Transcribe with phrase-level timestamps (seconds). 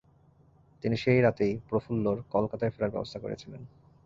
[0.83, 3.61] তিনি সেই রাতেই প্রফুল্লর কলকাতায় ফেরার ব্যবস্থা করেছিলেন।